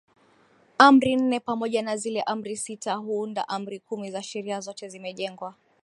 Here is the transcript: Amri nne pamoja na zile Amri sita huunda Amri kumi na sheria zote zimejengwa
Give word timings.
Amri 0.77 1.15
nne 1.15 1.39
pamoja 1.39 1.81
na 1.81 1.97
zile 1.97 2.21
Amri 2.21 2.57
sita 2.57 2.93
huunda 2.93 3.49
Amri 3.49 3.79
kumi 3.79 4.09
na 4.09 4.23
sheria 4.23 4.59
zote 4.59 4.89
zimejengwa 4.89 5.55